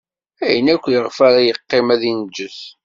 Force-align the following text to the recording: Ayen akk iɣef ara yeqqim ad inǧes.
Ayen 0.45 0.67
akk 0.73 0.85
iɣef 0.95 1.17
ara 1.27 1.39
yeqqim 1.47 1.87
ad 1.95 2.01
inǧes. 2.11 2.59